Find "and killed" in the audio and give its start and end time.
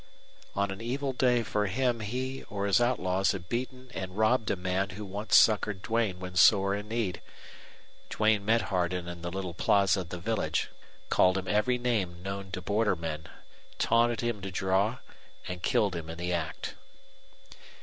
15.47-15.95